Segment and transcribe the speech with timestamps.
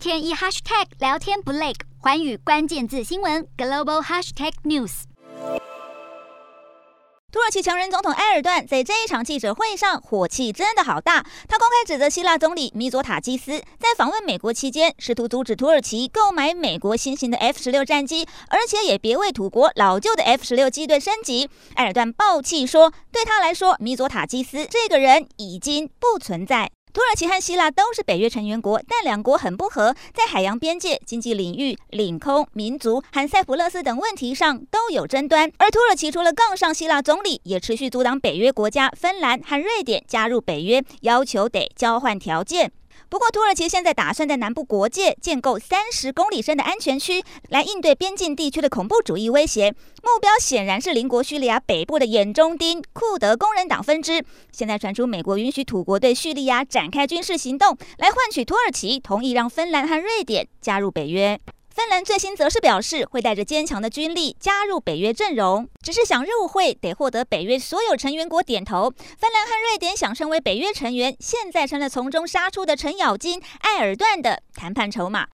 [0.00, 5.02] 天一 hashtag 聊天不累，寰宇关键字新闻 global hashtag news。
[7.30, 21.50] 土耳其强人总统埃尔段在这一场记者会上火气真的好大，他公开指责希腊总理米佐塔基斯在访问美国期间试图阻止土耳其购买美国新型的 F 十六战机，而且也别为土国老旧的 F 十六机队升级。
[21.74, 26.70] 埃尔段爆气说，对他来说，米佐塔基斯这个人已经不存在。
[26.92, 35.50] 土耳其和希腊都是北约成员国，但两国很不和，在海洋边界、经济领域、领空、民族和塞浦路斯等问题上都有争端。
[35.58, 42.72] 而土耳其除了杠上希腊总理，也持续阻挡北约国家芬兰和瑞典加入北约，要求得交换条件。
[43.08, 49.70] 不过，土耳其现在打算在南部国界建构三十公里深的安全区，来应对边境地区的恐怖主义威胁。
[50.02, 54.24] 目标显然是邻国叙利亚北部的眼中钉——库德工人党分支。
[54.52, 61.40] 现在传出美国允许土国对叙利亚展开军事行动，来换取土耳其同意让芬兰和瑞典加入北约。
[61.72, 68.90] 芬兰最新则是表示，会带着坚强的军力加入北约阵容，只是想入会得获得北约所有成员国点头。
[68.90, 75.28] 芬兰和瑞典想成为北约成员，现在成了从中杀出的程咬金、艾尔段的谈判筹码。